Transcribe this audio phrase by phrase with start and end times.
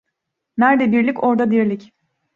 [0.57, 1.93] Nerede birlik, orada dirlik.